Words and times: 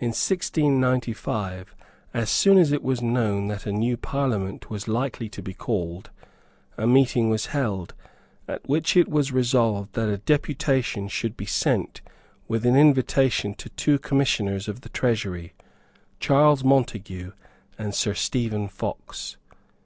In 0.00 0.08
1695, 0.08 1.76
as 2.12 2.28
soon 2.30 2.58
as 2.58 2.72
it 2.72 2.82
was 2.82 3.00
known 3.00 3.46
that 3.46 3.64
a 3.64 3.70
new 3.70 3.96
Parliament 3.96 4.68
was 4.68 4.88
likely 4.88 5.28
to 5.28 5.40
be 5.40 5.54
called, 5.54 6.10
a 6.76 6.84
meeting 6.84 7.30
was 7.30 7.46
held, 7.54 7.94
at 8.48 8.68
which 8.68 8.96
it 8.96 9.06
was 9.08 9.30
resolved 9.30 9.92
that 9.92 10.08
a 10.08 10.18
deputation 10.18 11.06
should 11.06 11.36
be 11.36 11.46
sent 11.46 12.00
with 12.48 12.66
an 12.66 12.74
invitation 12.74 13.54
to 13.54 13.68
two 13.68 14.00
Commissioners 14.00 14.66
of 14.66 14.80
the 14.80 14.88
Treasury, 14.88 15.52
Charles 16.18 16.64
Montague 16.64 17.30
and 17.78 17.94
Sir 17.94 18.14
Stephen 18.14 18.66
Fox. 18.66 19.36